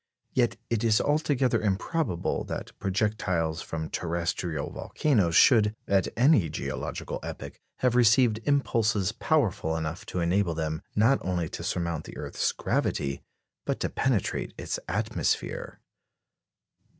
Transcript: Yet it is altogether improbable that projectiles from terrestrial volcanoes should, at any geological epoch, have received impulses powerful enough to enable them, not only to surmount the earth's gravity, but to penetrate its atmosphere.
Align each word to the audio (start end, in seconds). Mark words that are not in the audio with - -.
Yet 0.33 0.55
it 0.71 0.83
is 0.83 0.99
altogether 0.99 1.61
improbable 1.61 2.43
that 2.45 2.71
projectiles 2.79 3.61
from 3.61 3.87
terrestrial 3.87 4.71
volcanoes 4.71 5.35
should, 5.35 5.75
at 5.87 6.07
any 6.17 6.49
geological 6.49 7.19
epoch, 7.21 7.59
have 7.81 7.95
received 7.95 8.39
impulses 8.45 9.11
powerful 9.11 9.77
enough 9.77 10.07
to 10.07 10.19
enable 10.19 10.55
them, 10.55 10.81
not 10.95 11.19
only 11.23 11.47
to 11.49 11.63
surmount 11.63 12.05
the 12.05 12.17
earth's 12.17 12.51
gravity, 12.51 13.21
but 13.63 13.79
to 13.81 13.89
penetrate 13.91 14.55
its 14.57 14.79
atmosphere. 14.87 15.79